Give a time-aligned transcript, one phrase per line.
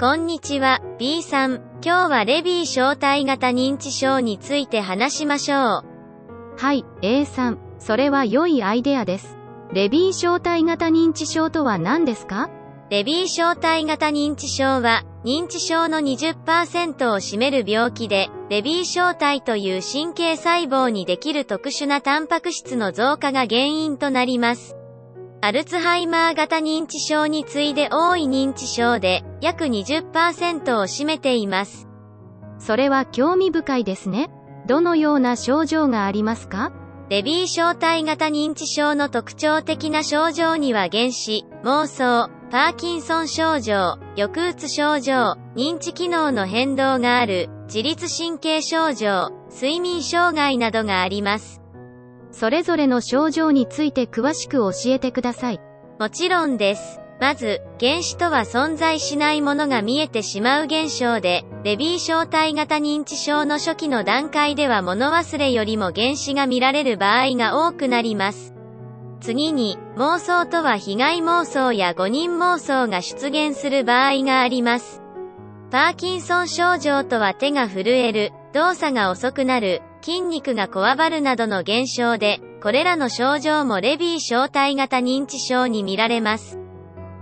[0.00, 1.56] こんにちは、B さん。
[1.84, 5.84] 今日はレビー小体型認知症について話しましょう。
[6.56, 7.58] はい、A さん。
[7.78, 9.36] それは良いアイデアです。
[9.74, 12.48] レビー小体型認知症とは何ですか？
[12.88, 24.78] レビー小体型認知症は、認知症の20%を占める病気で、レビー小体という神経細胞にできる特殊なタンパク質の増加が原因となります。
[25.42, 31.88] アルツハイマー型認知症に次いで多い認知症で、約20%を占めています。
[32.58, 34.28] それは興味深いですね。
[34.66, 36.72] どのような症状がありますか？
[37.08, 51.59] レビー小体型認知症の特徴的な症状には原子、妄想、パーキンソン症状、抑うつ症状、認知機能の変動がある、自律神経症状、睡眠障害などがあります。
[52.32, 55.60] それぞれの症状について詳しく教えてください。
[55.98, 57.00] もちろんです。
[57.20, 68.54] まず、原子とは存在しないものが見えてしまう現象で、レビー小体型認知症の初期の段階では物忘れよりも原子が見られる場合が多くなります。
[69.20, 75.02] 次に、妄想とは被害妄想や誤認妄想が出現する場合があります。
[75.70, 86.58] パーキンソン症状とは手が震える、動作が遅くなる、筋肉がこわばるなどの現象で、これらの症状もレビー小体型認知症に見られます。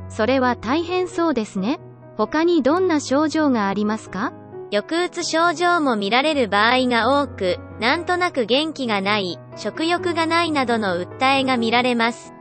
[0.08, 1.78] それは大変そうですね。
[2.16, 4.32] 他にどんな症状がありますか？
[4.70, 12.34] 抑うつ症状も見られる場合が多く、なんとなく元気がない、食欲がないなどの訴えが見られます。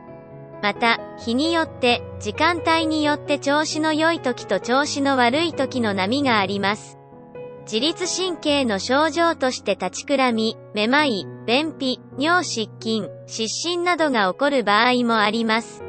[0.60, 6.97] また、日によって、時間帯によって調子の良い時と調子の悪い時の波があります。
[7.70, 15.84] 自律神経の症状として立ちくらみ、めまい、便秘、尿失禁、失神などが起こる場合もあります。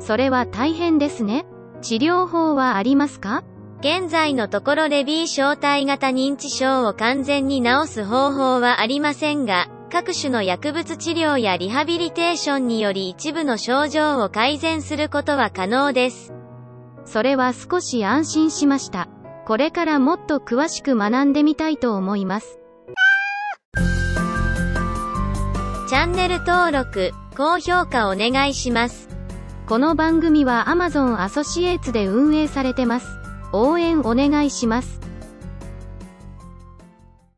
[0.00, 1.44] それは大変ですね。
[1.82, 3.44] 治療法はありますか？
[3.80, 16.32] 現在のところレビー小体型認知症を完全に治す方法はありませんが、各種の薬物治療やリハビリテーションにより一部の症状を改善することは可能です。
[17.04, 19.08] それは少し安心しました。
[19.44, 22.58] これからもっと詳しく学んでみたいと思います。
[25.88, 29.08] チャンネル登録、高評価お願いします。
[29.66, 33.06] この番組は Amazon アソシエイツで運営されてます。
[33.52, 35.00] 応援お願いします。